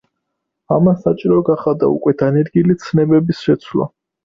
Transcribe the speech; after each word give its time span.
ამან 0.75 0.97
საჭირო 1.03 1.37
გახადა 1.51 1.91
უკვე 1.97 2.15
დანერგილი 2.23 2.79
ცნებების 2.87 3.47
შეცვლა. 3.51 3.91